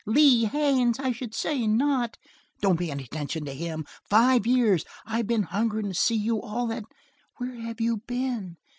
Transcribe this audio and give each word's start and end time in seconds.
Lee 0.07 0.45
Haines! 0.45 0.97
I 0.99 1.11
should 1.11 1.35
say 1.35 1.67
not. 1.67 2.17
Don't 2.59 2.79
pay 2.79 2.89
any 2.89 3.03
attention 3.03 3.45
to 3.45 3.53
him. 3.53 3.85
Five 4.03 4.47
years. 4.47 4.83
And 5.05 5.13
I've 5.17 5.27
been 5.27 5.43
hungerin' 5.43 5.89
to 5.89 5.93
see 5.93 6.15
you 6.17 6.41
all 6.41 6.65
that. 6.69 6.85
Where 7.37 7.53
have 7.53 7.79
you 7.79 7.97
been? 7.97 8.57